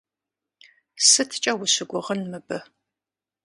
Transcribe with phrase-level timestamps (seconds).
[1.07, 2.59] СыткӀэ ущыгугъын мыбы?